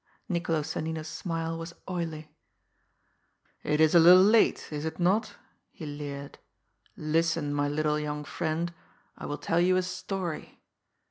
Niccolo 0.27 0.63
Sonnino's 0.63 1.07
smile 1.07 1.59
was 1.59 1.75
oily. 1.87 2.31
"It 3.61 3.79
is 3.79 3.93
a 3.93 3.99
little 3.99 4.23
late, 4.23 4.69
is 4.73 4.83
it 4.83 4.99
not?" 4.99 5.35
he 5.69 5.85
leered. 5.85 6.39
"Listen, 6.97 7.53
my 7.53 7.67
little 7.67 7.99
young 7.99 8.23
friend; 8.23 8.73
I 9.15 9.27
will 9.27 9.37
tell 9.37 9.59
you 9.59 9.77
a 9.77 9.83
story. 9.83 10.59